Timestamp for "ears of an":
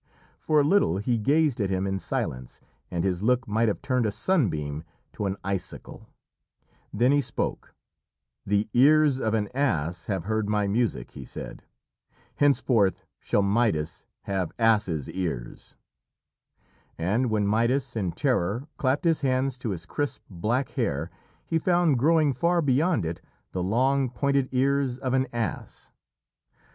8.73-9.47, 24.51-25.27